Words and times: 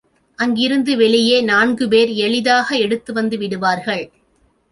அங்கிருந்து 0.39 0.97
வெளியே 0.97 1.41
நான்கு 1.41 1.87
பேர் 1.87 2.11
எளிதாக 2.19 2.77
எடுத்து 2.77 3.13
வந்து 3.13 3.37
விடுவார்கள். 3.37 4.03